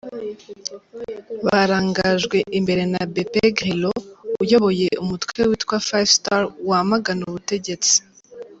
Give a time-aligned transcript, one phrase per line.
[1.45, 3.91] Barangajwe imbere na Beppe Grillo
[4.43, 7.95] uyoboye umutwe witwa Five Star wamagana ubutegetsi.